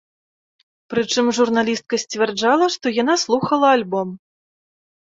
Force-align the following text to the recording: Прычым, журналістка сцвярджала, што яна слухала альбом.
Прычым, 0.93 1.25
журналістка 1.39 1.95
сцвярджала, 2.05 2.73
што 2.79 2.97
яна 3.01 3.21
слухала 3.29 3.67
альбом. 3.79 4.09